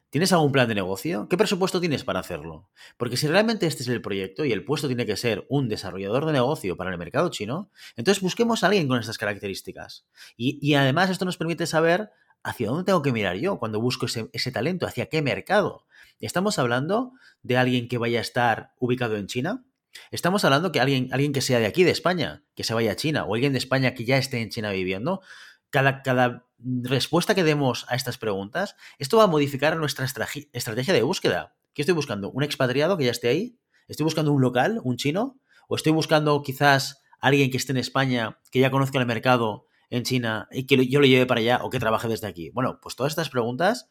¿Tienes 0.09 0.31
algún 0.31 0.53
plan 0.53 0.69
de 0.69 0.75
negocio? 0.75 1.27
¿Qué 1.27 1.35
presupuesto 1.35 1.81
tienes 1.81 2.05
para 2.05 2.21
hacerlo? 2.21 2.69
Porque 2.95 3.17
si 3.17 3.27
realmente 3.27 3.67
este 3.67 3.83
es 3.83 3.89
el 3.89 4.01
proyecto 4.01 4.45
y 4.45 4.53
el 4.53 4.63
puesto 4.63 4.87
tiene 4.87 5.05
que 5.05 5.17
ser 5.17 5.45
un 5.49 5.67
desarrollador 5.67 6.25
de 6.25 6.31
negocio 6.31 6.77
para 6.77 6.91
el 6.91 6.97
mercado 6.97 7.29
chino, 7.29 7.71
entonces 7.97 8.23
busquemos 8.23 8.63
a 8.63 8.67
alguien 8.67 8.87
con 8.87 8.99
estas 8.99 9.17
características. 9.17 10.05
Y, 10.37 10.73
además 10.75 11.09
esto 11.09 11.25
nos 11.25 11.35
permite 11.35 11.65
saber 11.65 12.09
hacia 12.41 12.69
dónde 12.69 12.85
tengo 12.85 13.01
que 13.01 13.11
mirar 13.11 13.35
yo 13.35 13.59
cuando 13.59 13.81
busco 13.81 14.05
ese, 14.05 14.29
ese 14.31 14.51
talento, 14.51 14.87
hacia 14.87 15.07
qué 15.07 15.21
mercado. 15.21 15.85
¿Estamos 16.21 16.57
hablando 16.57 17.11
de 17.43 17.57
alguien 17.57 17.89
que 17.89 17.97
vaya 17.97 18.19
a 18.19 18.21
estar 18.21 18.71
ubicado 18.79 19.17
en 19.17 19.27
China? 19.27 19.65
Estamos 20.11 20.45
hablando 20.45 20.71
que 20.71 20.79
alguien, 20.79 21.09
alguien 21.11 21.33
que 21.33 21.41
sea 21.41 21.59
de 21.59 21.65
aquí, 21.65 21.83
de 21.83 21.91
España, 21.91 22.43
que 22.55 22.63
se 22.63 22.73
vaya 22.73 22.93
a 22.93 22.95
China, 22.95 23.25
o 23.25 23.33
alguien 23.33 23.51
de 23.51 23.59
España 23.59 23.93
que 23.93 24.05
ya 24.05 24.17
esté 24.17 24.41
en 24.41 24.49
China 24.49 24.71
viviendo. 24.71 25.21
Cada, 25.69 26.01
cada 26.01 26.46
respuesta 26.59 27.35
que 27.35 27.43
demos 27.43 27.85
a 27.89 27.95
estas 27.95 28.17
preguntas, 28.17 28.75
esto 28.97 29.17
va 29.17 29.23
a 29.23 29.27
modificar 29.27 29.77
nuestra 29.77 30.05
estrategia 30.05 30.93
de 30.93 31.01
búsqueda. 31.03 31.55
¿Qué 31.73 31.83
estoy 31.83 31.95
buscando? 31.95 32.31
¿Un 32.31 32.43
expatriado 32.43 32.97
que 32.97 33.05
ya 33.05 33.11
esté 33.11 33.27
ahí? 33.29 33.59
¿Estoy 33.87 34.03
buscando 34.03 34.31
un 34.31 34.41
local, 34.41 34.81
un 34.83 34.97
chino? 34.97 35.39
¿O 35.67 35.75
estoy 35.75 35.91
buscando 35.91 36.41
quizás 36.41 37.01
alguien 37.19 37.51
que 37.51 37.57
esté 37.57 37.71
en 37.71 37.77
España, 37.77 38.39
que 38.51 38.59
ya 38.59 38.71
conozca 38.71 38.99
el 38.99 39.05
mercado 39.05 39.65
en 39.89 40.03
China 40.03 40.47
y 40.51 40.65
que 40.65 40.87
yo 40.87 40.99
lo 40.99 41.05
lleve 41.05 41.25
para 41.25 41.39
allá 41.39 41.59
o 41.63 41.69
que 41.69 41.79
trabaje 41.79 42.07
desde 42.07 42.27
aquí? 42.27 42.49
Bueno, 42.49 42.79
pues 42.81 42.95
todas 42.95 43.11
estas 43.11 43.29
preguntas 43.29 43.89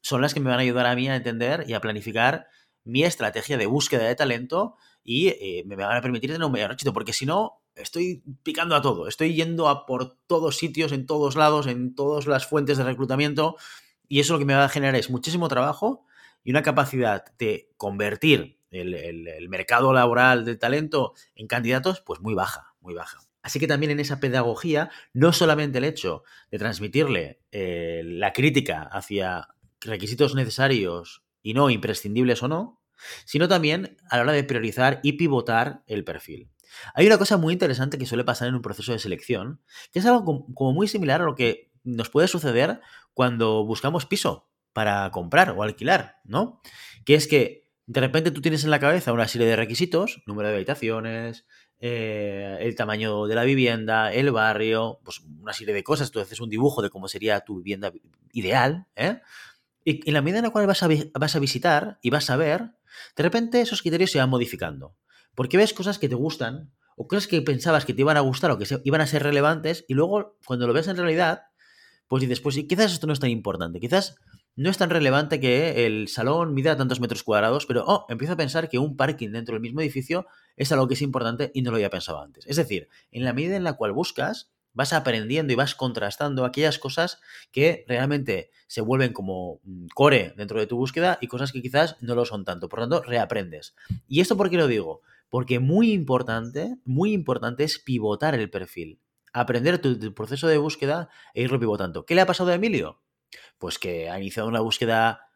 son 0.00 0.22
las 0.22 0.34
que 0.34 0.40
me 0.40 0.50
van 0.50 0.58
a 0.58 0.62
ayudar 0.62 0.86
a 0.86 0.94
mí 0.94 1.08
a 1.08 1.16
entender 1.16 1.64
y 1.68 1.74
a 1.74 1.80
planificar 1.80 2.46
mi 2.84 3.04
estrategia 3.04 3.58
de 3.58 3.66
búsqueda 3.66 4.04
de 4.04 4.14
talento 4.14 4.76
y 5.02 5.28
eh, 5.28 5.62
me 5.66 5.76
van 5.76 5.96
a 5.96 6.02
permitir 6.02 6.30
tener 6.30 6.44
un 6.44 6.52
mayor 6.52 6.72
éxito, 6.72 6.92
porque 6.92 7.12
si 7.12 7.26
no, 7.26 7.62
estoy 7.74 8.22
picando 8.42 8.74
a 8.74 8.82
todo, 8.82 9.08
estoy 9.08 9.34
yendo 9.34 9.68
a 9.68 9.86
por 9.86 10.16
todos 10.26 10.56
sitios, 10.56 10.92
en 10.92 11.06
todos 11.06 11.36
lados, 11.36 11.66
en 11.66 11.94
todas 11.94 12.26
las 12.26 12.46
fuentes 12.46 12.78
de 12.78 12.84
reclutamiento, 12.84 13.56
y 14.08 14.20
eso 14.20 14.34
lo 14.34 14.38
que 14.38 14.44
me 14.44 14.54
va 14.54 14.64
a 14.64 14.68
generar 14.68 14.96
es 14.96 15.10
muchísimo 15.10 15.48
trabajo 15.48 16.04
y 16.44 16.50
una 16.50 16.62
capacidad 16.62 17.24
de 17.38 17.70
convertir 17.76 18.58
el, 18.70 19.48
mercado 19.48 19.92
laboral 19.92 20.44
del 20.44 20.58
talento 20.58 21.14
en 21.34 21.46
candidatos, 21.46 22.00
pues 22.00 22.20
muy 22.20 22.34
baja, 22.34 22.74
muy 22.80 22.94
baja. 22.94 23.18
Así 23.42 23.58
que 23.58 23.66
también 23.66 23.92
en 23.92 24.00
esa 24.00 24.20
pedagogía, 24.20 24.90
no 25.12 25.32
solamente 25.32 25.78
el 25.78 25.84
hecho 25.84 26.24
de 26.50 26.58
transmitirle 26.58 27.40
eh, 27.52 28.02
la 28.04 28.32
crítica 28.32 28.82
hacia 28.82 29.48
requisitos 29.80 30.34
necesarios 30.34 31.22
y 31.42 31.54
no 31.54 31.70
imprescindibles 31.70 32.42
o 32.42 32.48
no, 32.48 32.79
sino 33.24 33.48
también 33.48 33.96
a 34.08 34.16
la 34.16 34.22
hora 34.22 34.32
de 34.32 34.44
priorizar 34.44 35.00
y 35.02 35.12
pivotar 35.12 35.82
el 35.86 36.04
perfil. 36.04 36.50
Hay 36.94 37.06
una 37.06 37.18
cosa 37.18 37.36
muy 37.36 37.52
interesante 37.52 37.98
que 37.98 38.06
suele 38.06 38.24
pasar 38.24 38.48
en 38.48 38.54
un 38.54 38.62
proceso 38.62 38.92
de 38.92 38.98
selección, 38.98 39.60
que 39.92 39.98
es 39.98 40.06
algo 40.06 40.46
como 40.54 40.72
muy 40.72 40.88
similar 40.88 41.20
a 41.20 41.24
lo 41.24 41.34
que 41.34 41.70
nos 41.82 42.10
puede 42.10 42.28
suceder 42.28 42.80
cuando 43.14 43.64
buscamos 43.64 44.06
piso 44.06 44.48
para 44.72 45.10
comprar 45.10 45.50
o 45.50 45.62
alquilar, 45.62 46.20
¿no? 46.24 46.60
Que 47.04 47.14
es 47.14 47.26
que 47.26 47.68
de 47.86 48.00
repente 48.00 48.30
tú 48.30 48.40
tienes 48.40 48.62
en 48.64 48.70
la 48.70 48.78
cabeza 48.78 49.12
una 49.12 49.26
serie 49.26 49.48
de 49.48 49.56
requisitos, 49.56 50.22
número 50.26 50.48
de 50.48 50.54
habitaciones, 50.54 51.44
eh, 51.80 52.58
el 52.60 52.74
tamaño 52.76 53.26
de 53.26 53.34
la 53.34 53.42
vivienda, 53.42 54.12
el 54.12 54.30
barrio, 54.30 55.00
pues 55.02 55.20
una 55.40 55.52
serie 55.52 55.74
de 55.74 55.82
cosas. 55.82 56.10
Tú 56.10 56.20
haces 56.20 56.40
un 56.40 56.50
dibujo 56.50 56.82
de 56.82 56.90
cómo 56.90 57.08
sería 57.08 57.40
tu 57.40 57.56
vivienda 57.56 57.92
ideal, 58.32 58.86
¿eh? 58.96 59.20
Y 59.82 60.06
en 60.06 60.14
la 60.14 60.20
medida 60.20 60.38
en 60.38 60.44
la 60.44 60.50
cual 60.50 60.66
vas 60.66 60.82
a, 60.82 60.88
vas 61.14 61.36
a 61.36 61.38
visitar 61.38 61.98
y 62.02 62.10
vas 62.10 62.28
a 62.28 62.36
ver, 62.36 62.72
de 63.16 63.22
repente 63.22 63.60
esos 63.60 63.82
criterios 63.82 64.10
se 64.10 64.18
van 64.18 64.30
modificando. 64.30 64.96
Porque 65.34 65.56
ves 65.56 65.72
cosas 65.72 65.98
que 65.98 66.08
te 66.08 66.14
gustan 66.14 66.72
o 66.96 67.06
cosas 67.06 67.26
que 67.26 67.40
pensabas 67.42 67.84
que 67.84 67.94
te 67.94 68.02
iban 68.02 68.16
a 68.16 68.20
gustar 68.20 68.50
o 68.50 68.58
que 68.58 68.66
iban 68.84 69.00
a 69.00 69.06
ser 69.06 69.22
relevantes 69.22 69.84
y 69.88 69.94
luego 69.94 70.36
cuando 70.44 70.66
lo 70.66 70.72
ves 70.72 70.88
en 70.88 70.96
realidad, 70.96 71.44
pues 72.08 72.20
dices, 72.20 72.40
pues 72.40 72.56
quizás 72.68 72.92
esto 72.92 73.06
no 73.06 73.12
es 73.12 73.20
tan 73.20 73.30
importante, 73.30 73.80
quizás 73.80 74.16
no 74.56 74.68
es 74.68 74.76
tan 74.76 74.90
relevante 74.90 75.40
que 75.40 75.86
el 75.86 76.08
salón 76.08 76.52
mida 76.54 76.76
tantos 76.76 77.00
metros 77.00 77.22
cuadrados, 77.22 77.66
pero 77.66 77.84
oh, 77.86 78.04
empiezo 78.08 78.34
a 78.34 78.36
pensar 78.36 78.68
que 78.68 78.78
un 78.78 78.96
parking 78.96 79.30
dentro 79.30 79.54
del 79.54 79.62
mismo 79.62 79.80
edificio 79.80 80.26
es 80.56 80.72
algo 80.72 80.88
que 80.88 80.94
es 80.94 81.02
importante 81.02 81.50
y 81.54 81.62
no 81.62 81.70
lo 81.70 81.76
había 81.76 81.88
pensado 81.88 82.20
antes. 82.20 82.46
Es 82.46 82.56
decir, 82.56 82.88
en 83.10 83.24
la 83.24 83.32
medida 83.32 83.56
en 83.56 83.64
la 83.64 83.74
cual 83.74 83.92
buscas, 83.92 84.52
vas 84.80 84.94
aprendiendo 84.94 85.52
y 85.52 85.56
vas 85.56 85.74
contrastando 85.74 86.46
aquellas 86.46 86.78
cosas 86.78 87.20
que 87.52 87.84
realmente 87.86 88.50
se 88.66 88.80
vuelven 88.80 89.12
como 89.12 89.60
mm, 89.62 89.88
core 89.94 90.32
dentro 90.38 90.58
de 90.58 90.66
tu 90.66 90.78
búsqueda 90.78 91.18
y 91.20 91.26
cosas 91.26 91.52
que 91.52 91.60
quizás 91.60 91.98
no 92.00 92.14
lo 92.14 92.24
son 92.24 92.46
tanto. 92.46 92.70
Por 92.70 92.78
lo 92.78 92.88
tanto, 92.88 93.06
reaprendes. 93.06 93.74
¿Y 94.08 94.22
esto 94.22 94.38
por 94.38 94.48
qué 94.48 94.56
lo 94.56 94.68
digo? 94.68 95.02
Porque 95.28 95.58
muy 95.58 95.92
importante, 95.92 96.76
muy 96.86 97.12
importante 97.12 97.62
es 97.62 97.78
pivotar 97.78 98.34
el 98.34 98.48
perfil. 98.48 99.02
Aprender 99.34 99.82
tu, 99.82 100.14
proceso 100.14 100.48
de 100.48 100.56
búsqueda 100.56 101.10
e 101.34 101.42
irlo 101.42 101.60
pivotando. 101.60 102.06
¿Qué 102.06 102.14
le 102.14 102.22
ha 102.22 102.26
pasado 102.26 102.50
a 102.50 102.54
Emilio? 102.54 103.02
Pues 103.58 103.78
que 103.78 104.08
ha 104.08 104.18
iniciado 104.18 104.48
una 104.48 104.60
búsqueda 104.60 105.26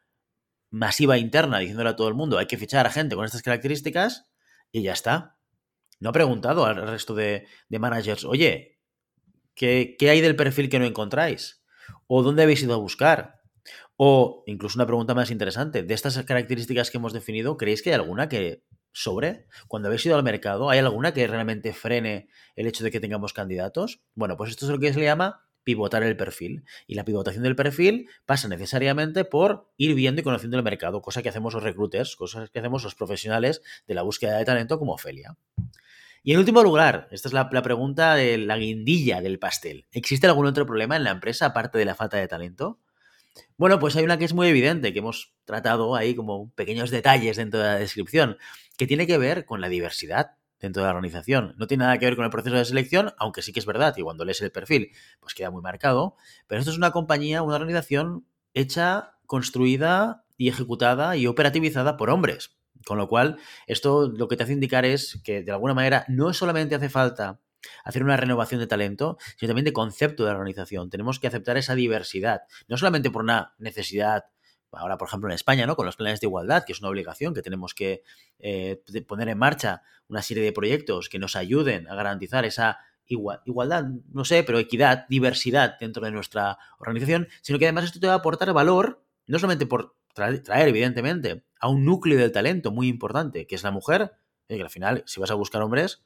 masiva 0.70 1.18
interna 1.18 1.58
diciéndole 1.58 1.90
a 1.90 1.96
todo 1.96 2.08
el 2.08 2.14
mundo 2.14 2.38
hay 2.38 2.46
que 2.46 2.56
fichar 2.56 2.86
a 2.86 2.90
gente 2.90 3.14
con 3.14 3.26
estas 3.26 3.42
características 3.42 4.26
y 4.72 4.80
ya 4.80 4.94
está. 4.94 5.36
No 6.00 6.08
ha 6.08 6.12
preguntado 6.12 6.64
al 6.64 6.76
resto 6.88 7.14
de, 7.14 7.46
de 7.68 7.78
managers, 7.78 8.24
oye, 8.24 8.73
¿Qué, 9.54 9.96
hay 10.00 10.20
del 10.20 10.37
perfil 10.37 10.68
que 10.68 10.78
no 10.78 10.84
encontráis? 10.84 11.62
¿O 12.06 12.23
dónde 12.23 12.42
habéis 12.42 12.62
ido 12.62 12.75
a 12.75 12.78
buscar? 12.78 13.40
O 13.96 14.42
incluso 14.46 14.78
una 14.78 14.87
pregunta 14.87 15.14
más 15.14 15.30
interesante, 15.30 15.82
de 15.82 15.94
estas 15.94 16.20
características 16.25 16.90
que 16.90 16.99
hemos 16.99 17.12
definido, 17.12 17.56
¿creéis 17.56 17.82
que 17.82 17.90
hay 17.90 17.94
alguna 17.94 18.28
que 18.28 18.64
sobre? 18.92 19.46
Cuando 19.68 19.88
habéis 19.88 20.04
ido 20.06 20.16
al 20.16 20.23
mercado, 20.23 20.70
¿hay 20.70 20.78
alguna 20.78 21.14
que 21.14 21.26
realmente 21.26 21.73
frene 21.73 22.28
el 22.56 22.66
hecho 22.66 22.84
de 22.84 22.90
que 22.90 23.00
tengamos 23.00 23.32
candidatos? 23.32 24.02
Bueno, 24.14 24.37
pues 24.37 24.50
esto 24.50 24.66
es 24.66 24.73
lo 24.73 24.78
que 24.78 24.92
se 24.92 24.99
le 24.99 25.06
llama 25.06 25.44
pivotar 25.64 26.02
el 26.02 26.16
perfil. 26.16 26.64
Y 26.87 26.94
la 26.94 27.04
pivotación 27.04 27.42
del 27.42 27.56
perfil 27.56 28.08
pasa 28.26 28.49
necesariamente 28.49 29.25
por 29.25 29.73
ir 29.76 29.94
viendo 29.94 30.20
y 30.20 30.25
conociendo 30.25 30.56
el 30.56 30.62
mercado, 30.62 31.02
cosa 31.02 31.23
que 31.23 31.30
hacemos 31.30 31.54
los 31.54 31.62
recruiters, 31.62 32.16
cosas 32.16 32.50
que 32.50 32.58
hacemos 32.58 32.84
los 32.84 32.94
profesionales 32.94 33.62
de 33.87 33.94
la 33.94 34.02
búsqueda 34.02 34.38
de 34.38 34.44
talento 34.44 34.78
como 34.78 34.92
Ofelia. 34.92 35.37
Y 36.26 36.32
en 36.32 36.38
último 36.38 36.62
lugar, 36.62 37.06
esta 37.10 37.28
es 37.28 37.34
la, 37.34 37.50
pregunta 37.50 38.14
de 38.14 38.38
la 38.38 38.56
guindilla 38.56 39.20
del 39.20 39.38
pastel. 39.38 39.86
¿Existe 39.92 40.26
algún 40.26 40.46
otro 40.46 40.64
problema 40.64 40.96
en 40.96 41.04
la 41.04 41.10
empresa 41.10 41.44
aparte 41.44 41.76
de 41.76 41.84
la 41.84 41.94
falta 41.94 42.16
de 42.16 42.26
talento? 42.26 42.80
Bueno, 43.58 43.78
pues 43.78 43.94
hay 43.94 44.04
una 44.04 44.16
que 44.16 44.24
es 44.24 44.32
muy 44.32 44.48
evidente, 44.48 44.94
que 44.94 45.00
hemos 45.00 45.34
tratado 45.44 45.94
ahí 45.94 46.14
como 46.14 46.50
pequeños 46.54 46.90
detalles 46.90 47.36
dentro 47.36 47.60
de 47.60 47.66
la 47.66 47.74
descripción, 47.74 48.38
que 48.78 48.86
tiene 48.86 49.06
que 49.06 49.18
ver 49.18 49.44
con 49.44 49.60
la 49.60 49.68
diversidad 49.68 50.38
dentro 50.58 50.82
de 50.82 50.86
la 50.86 50.94
organización. 50.94 51.54
No 51.58 51.66
tiene 51.66 51.84
nada 51.84 51.98
que 51.98 52.06
ver 52.06 52.16
con 52.16 52.24
el 52.24 52.30
proceso 52.30 52.56
de 52.56 52.64
selección, 52.64 53.12
aunque 53.18 53.42
sí 53.42 53.52
que 53.52 53.60
es 53.60 53.66
verdad 53.66 53.94
que 53.94 54.02
cuando 54.02 54.24
lees 54.24 54.40
el 54.40 54.50
perfil, 54.50 54.92
pues 55.20 55.34
queda 55.34 55.50
muy 55.50 55.60
marcado. 55.60 56.16
Pero 56.46 56.58
esto 56.58 56.70
es 56.70 56.78
una 56.78 56.90
compañía, 56.90 57.42
una 57.42 57.56
organización 57.56 58.26
hecha, 58.54 59.18
construida 59.26 60.24
y 60.38 60.48
ejecutada 60.48 61.18
y 61.18 61.26
operativizada 61.26 61.98
por 61.98 62.08
hombres. 62.08 62.53
Con 62.84 62.98
lo 62.98 63.08
cual, 63.08 63.38
esto 63.66 64.08
lo 64.08 64.28
que 64.28 64.36
te 64.36 64.44
hace 64.44 64.52
indicar 64.52 64.84
es 64.84 65.20
que 65.24 65.42
de 65.42 65.52
alguna 65.52 65.74
manera 65.74 66.04
no 66.08 66.32
solamente 66.32 66.74
hace 66.74 66.88
falta 66.88 67.40
hacer 67.84 68.04
una 68.04 68.16
renovación 68.16 68.60
de 68.60 68.66
talento, 68.66 69.16
sino 69.36 69.48
también 69.48 69.64
de 69.64 69.72
concepto 69.72 70.24
de 70.24 70.30
organización. 70.30 70.90
Tenemos 70.90 71.18
que 71.18 71.26
aceptar 71.26 71.56
esa 71.56 71.74
diversidad, 71.74 72.42
no 72.68 72.76
solamente 72.76 73.10
por 73.10 73.22
una 73.22 73.54
necesidad, 73.58 74.24
ahora 74.72 74.98
por 74.98 75.08
ejemplo 75.08 75.28
en 75.28 75.34
España, 75.34 75.66
¿no? 75.66 75.76
Con 75.76 75.86
los 75.86 75.96
planes 75.96 76.20
de 76.20 76.26
igualdad, 76.26 76.64
que 76.64 76.72
es 76.72 76.80
una 76.80 76.90
obligación 76.90 77.34
que 77.34 77.42
tenemos 77.42 77.74
que 77.74 78.02
eh, 78.38 78.82
poner 79.06 79.28
en 79.28 79.38
marcha 79.38 79.82
una 80.08 80.22
serie 80.22 80.42
de 80.42 80.52
proyectos 80.52 81.08
que 81.08 81.18
nos 81.18 81.36
ayuden 81.36 81.88
a 81.88 81.94
garantizar 81.94 82.44
esa 82.44 82.78
igualdad, 83.06 83.84
no 84.12 84.24
sé, 84.24 84.44
pero 84.44 84.58
equidad, 84.58 85.06
diversidad 85.08 85.76
dentro 85.78 86.04
de 86.04 86.10
nuestra 86.10 86.58
organización, 86.78 87.28
sino 87.42 87.58
que 87.58 87.66
además 87.66 87.84
esto 87.84 88.00
te 88.00 88.06
va 88.06 88.14
a 88.14 88.16
aportar 88.16 88.52
valor, 88.54 89.04
no 89.26 89.38
solamente 89.38 89.66
por 89.66 89.94
traer, 90.14 90.68
evidentemente, 90.68 91.44
a 91.61 91.68
un 91.68 91.85
núcleo 91.85 92.18
del 92.18 92.33
talento 92.33 92.71
muy 92.71 92.88
importante, 92.88 93.47
que 93.47 93.54
es 93.54 93.62
la 93.62 93.71
mujer, 93.71 94.12
y 94.49 94.56
que 94.56 94.62
al 94.62 94.71
final, 94.71 95.02
si 95.06 95.21
vas 95.21 95.30
a 95.30 95.35
buscar 95.35 95.62
hombres, 95.62 96.02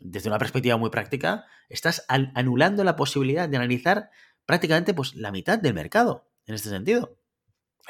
desde 0.00 0.28
una 0.28 0.38
perspectiva 0.38 0.76
muy 0.76 0.90
práctica, 0.90 1.44
estás 1.68 2.04
anulando 2.08 2.82
la 2.84 2.96
posibilidad 2.96 3.48
de 3.48 3.56
analizar 3.56 4.10
prácticamente 4.46 4.94
pues, 4.94 5.14
la 5.14 5.30
mitad 5.30 5.58
del 5.58 5.74
mercado, 5.74 6.28
en 6.46 6.54
este 6.54 6.70
sentido. 6.70 7.16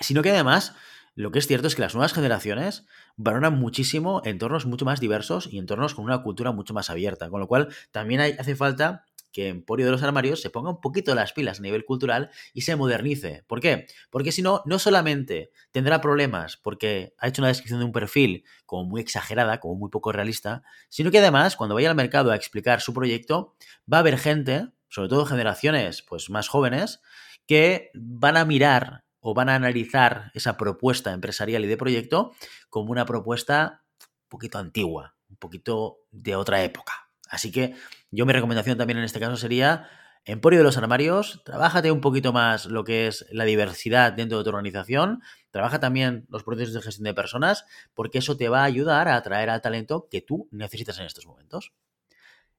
Sino 0.00 0.22
que 0.22 0.30
además, 0.30 0.74
lo 1.14 1.30
que 1.30 1.38
es 1.38 1.46
cierto 1.46 1.68
es 1.68 1.74
que 1.74 1.82
las 1.82 1.94
nuevas 1.94 2.12
generaciones 2.12 2.86
valoran 3.16 3.58
muchísimo 3.58 4.22
entornos 4.24 4.66
mucho 4.66 4.84
más 4.84 5.00
diversos 5.00 5.48
y 5.50 5.58
entornos 5.58 5.94
con 5.94 6.04
una 6.04 6.22
cultura 6.22 6.52
mucho 6.52 6.74
más 6.74 6.90
abierta, 6.90 7.30
con 7.30 7.40
lo 7.40 7.46
cual 7.46 7.68
también 7.90 8.20
hay, 8.20 8.32
hace 8.32 8.56
falta 8.56 9.04
que 9.40 9.48
Emporio 9.48 9.86
de 9.86 9.92
los 9.92 10.02
Armarios 10.02 10.42
se 10.42 10.50
ponga 10.50 10.68
un 10.68 10.82
poquito 10.82 11.14
las 11.14 11.32
pilas 11.32 11.58
a 11.58 11.62
nivel 11.62 11.86
cultural 11.86 12.30
y 12.52 12.60
se 12.60 12.76
modernice. 12.76 13.42
¿Por 13.46 13.60
qué? 13.60 13.86
Porque 14.10 14.32
si 14.32 14.42
no, 14.42 14.62
no 14.66 14.78
solamente 14.78 15.50
tendrá 15.72 16.02
problemas 16.02 16.58
porque 16.58 17.14
ha 17.18 17.28
hecho 17.28 17.40
una 17.40 17.48
descripción 17.48 17.80
de 17.80 17.86
un 17.86 17.92
perfil 17.92 18.44
como 18.66 18.84
muy 18.84 19.00
exagerada, 19.00 19.58
como 19.58 19.76
muy 19.76 19.88
poco 19.88 20.12
realista, 20.12 20.62
sino 20.90 21.10
que 21.10 21.18
además, 21.18 21.56
cuando 21.56 21.74
vaya 21.74 21.88
al 21.88 21.96
mercado 21.96 22.30
a 22.30 22.36
explicar 22.36 22.82
su 22.82 22.92
proyecto, 22.92 23.54
va 23.90 23.96
a 23.96 24.00
haber 24.00 24.18
gente, 24.18 24.68
sobre 24.88 25.08
todo 25.08 25.24
generaciones 25.24 26.02
pues, 26.02 26.28
más 26.28 26.48
jóvenes, 26.48 27.00
que 27.46 27.90
van 27.94 28.36
a 28.36 28.44
mirar 28.44 29.04
o 29.20 29.32
van 29.32 29.48
a 29.48 29.54
analizar 29.54 30.30
esa 30.34 30.58
propuesta 30.58 31.12
empresarial 31.12 31.64
y 31.64 31.68
de 31.68 31.76
proyecto 31.78 32.34
como 32.68 32.90
una 32.90 33.06
propuesta 33.06 33.84
un 34.02 34.28
poquito 34.28 34.58
antigua, 34.58 35.16
un 35.30 35.36
poquito 35.36 36.00
de 36.10 36.36
otra 36.36 36.62
época. 36.62 36.92
Así 37.30 37.52
que 37.52 37.74
yo 38.10 38.26
mi 38.26 38.32
recomendación 38.32 38.78
también 38.78 38.98
en 38.98 39.04
este 39.04 39.20
caso 39.20 39.36
sería 39.36 39.88
Emporio 40.26 40.58
de 40.58 40.64
los 40.64 40.76
Armarios, 40.76 41.42
trabájate 41.44 41.90
un 41.90 42.02
poquito 42.02 42.32
más 42.32 42.66
lo 42.66 42.84
que 42.84 43.06
es 43.06 43.24
la 43.30 43.44
diversidad 43.44 44.12
dentro 44.12 44.38
de 44.38 44.44
tu 44.44 44.50
organización, 44.50 45.22
trabaja 45.50 45.80
también 45.80 46.26
los 46.28 46.44
procesos 46.44 46.74
de 46.74 46.82
gestión 46.82 47.04
de 47.04 47.14
personas, 47.14 47.64
porque 47.94 48.18
eso 48.18 48.36
te 48.36 48.50
va 48.50 48.60
a 48.60 48.64
ayudar 48.64 49.08
a 49.08 49.16
atraer 49.16 49.48
al 49.48 49.62
talento 49.62 50.08
que 50.10 50.20
tú 50.20 50.46
necesitas 50.50 50.98
en 50.98 51.06
estos 51.06 51.26
momentos. 51.26 51.72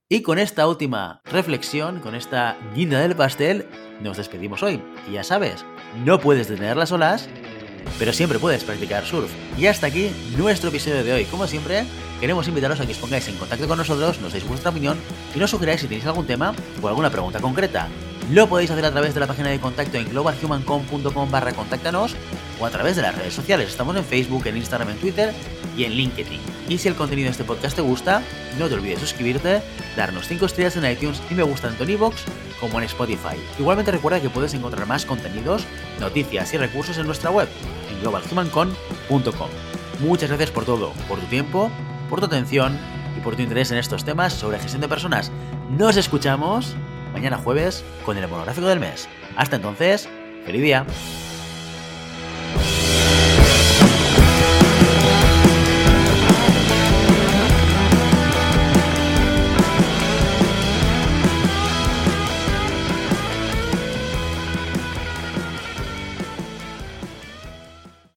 Y 0.09 0.23
con 0.23 0.39
esta 0.39 0.67
última 0.67 1.21
reflexión, 1.23 1.99
con 1.99 2.15
esta 2.15 2.57
guinda 2.75 2.99
del 2.99 3.15
pastel, 3.15 3.67
nos 4.01 4.17
despedimos 4.17 4.63
hoy. 4.63 4.83
Y 5.07 5.13
ya 5.13 5.23
sabes, 5.23 5.63
no 6.03 6.19
puedes 6.19 6.49
detener 6.49 6.75
las 6.75 6.91
olas, 6.91 7.29
pero 7.99 8.13
siempre 8.13 8.39
puedes 8.39 8.63
practicar 8.63 9.05
surf. 9.05 9.31
Y 9.57 9.67
hasta 9.67 9.87
aquí 9.87 10.11
nuestro 10.37 10.69
episodio 10.69 11.03
de 11.03 11.13
hoy. 11.13 11.25
Como 11.25 11.47
siempre, 11.47 11.85
queremos 12.19 12.47
invitaros 12.47 12.79
a 12.79 12.85
que 12.85 12.93
os 12.93 12.97
pongáis 12.97 13.27
en 13.27 13.35
contacto 13.35 13.67
con 13.67 13.77
nosotros, 13.77 14.19
nos 14.19 14.33
deis 14.33 14.47
vuestra 14.47 14.71
opinión 14.71 14.97
y 15.35 15.39
nos 15.39 15.51
sugeráis 15.51 15.81
si 15.81 15.87
tenéis 15.87 16.05
algún 16.05 16.25
tema 16.25 16.53
o 16.81 16.87
alguna 16.87 17.09
pregunta 17.09 17.39
concreta. 17.39 17.87
Lo 18.31 18.47
podéis 18.47 18.71
hacer 18.71 18.85
a 18.85 18.91
través 18.91 19.13
de 19.13 19.19
la 19.19 19.27
página 19.27 19.49
de 19.49 19.59
contacto 19.59 19.97
en 19.97 20.09
globalhumancom.com 20.09 21.31
barra 21.31 21.53
contáctanos 21.53 22.15
o 22.59 22.65
a 22.65 22.69
través 22.69 22.95
de 22.95 23.01
las 23.01 23.15
redes 23.15 23.33
sociales. 23.33 23.69
Estamos 23.69 23.95
en 23.95 24.05
Facebook, 24.05 24.47
en 24.47 24.57
Instagram, 24.57 24.89
en 24.89 24.97
Twitter 24.97 25.33
y 25.75 25.83
en 25.83 25.93
LinkedIn. 25.93 26.39
Y 26.69 26.77
si 26.77 26.87
el 26.87 26.95
contenido 26.95 27.25
de 27.25 27.31
este 27.31 27.43
podcast 27.43 27.75
te 27.75 27.81
gusta, 27.81 28.21
no 28.57 28.67
te 28.67 28.75
olvides 28.75 28.99
suscribirte, 28.99 29.61
darnos 29.97 30.27
5 30.27 30.45
estrellas 30.45 30.77
en 30.77 30.89
iTunes 30.89 31.21
y 31.29 31.33
me 31.33 31.43
gusta 31.43 31.69
en 31.77 31.89
iVoox 31.89 32.15
como 32.61 32.79
en 32.79 32.85
Spotify. 32.85 33.35
Igualmente 33.59 33.91
recuerda 33.91 34.21
que 34.21 34.29
puedes 34.29 34.53
encontrar 34.53 34.87
más 34.87 35.05
contenidos, 35.05 35.65
noticias 35.99 36.53
y 36.53 36.57
recursos 36.57 36.97
en 36.97 37.07
nuestra 37.07 37.31
web, 37.31 37.49
en 37.91 37.99
globalhumancom.com. 38.01 39.49
Muchas 39.99 40.29
gracias 40.29 40.51
por 40.51 40.63
todo, 40.63 40.93
por 41.09 41.19
tu 41.19 41.25
tiempo, 41.25 41.69
por 42.09 42.19
tu 42.19 42.27
atención 42.27 42.77
y 43.17 43.21
por 43.21 43.35
tu 43.35 43.41
interés 43.41 43.71
en 43.71 43.77
estos 43.77 44.05
temas 44.05 44.31
sobre 44.31 44.59
gestión 44.59 44.81
de 44.81 44.87
personas. 44.87 45.31
Nos 45.77 45.97
escuchamos 45.97 46.75
mañana 47.13 47.37
jueves 47.37 47.83
con 48.05 48.17
el 48.17 48.27
monográfico 48.27 48.67
del 48.67 48.79
mes. 48.79 49.09
Hasta 49.35 49.57
entonces, 49.57 50.07
feliz 50.45 50.61
día. 50.61 50.85